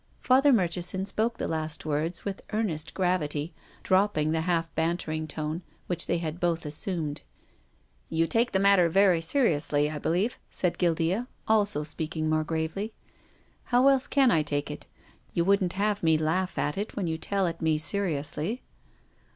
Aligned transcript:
Father 0.19 0.51
Murchison 0.51 1.05
spoke 1.05 1.37
the 1.37 1.47
last 1.47 1.85
words 1.85 2.25
with 2.25 2.41
earnest 2.53 2.95
gravity, 2.95 3.53
dropping 3.83 4.31
the 4.31 4.41
half 4.41 4.73
bantering 4.73 5.27
tone— 5.27 5.61
which 5.85 6.07
they 6.07 6.17
had 6.17 6.39
both 6.39 6.65
assumed. 6.65 7.21
"You 8.09 8.25
take 8.25 8.51
the 8.51 8.57
matter 8.57 8.89
very 8.89 9.21
seriously, 9.21 9.91
I 9.91 9.99
be 9.99 10.09
lieve," 10.09 10.39
said 10.49 10.79
Guildea, 10.79 11.27
also 11.47 11.83
speaking 11.83 12.27
more 12.27 12.43
gravely." 12.43 12.95
How 13.71 13.89
else 13.89 14.07
can 14.07 14.31
I 14.31 14.41
take 14.41 14.71
it? 14.71 14.87
You 15.33 15.45
wouldn't 15.45 15.73
have 15.73 16.01
me 16.01 16.17
laugh 16.17 16.57
at 16.57 16.79
it 16.79 16.95
when 16.95 17.05
you 17.05 17.19
tell 17.19 17.45
it 17.45 17.61
me 17.61 17.77
seriously?" 17.77 18.63